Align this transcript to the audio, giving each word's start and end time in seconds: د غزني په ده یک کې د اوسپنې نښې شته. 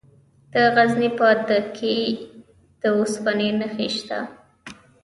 د 0.53 0.55
غزني 0.75 1.09
په 1.17 1.27
ده 1.47 1.57
یک 1.59 1.67
کې 1.77 1.95
د 2.81 2.83
اوسپنې 2.97 3.49
نښې 3.59 3.87
شته. 3.97 4.19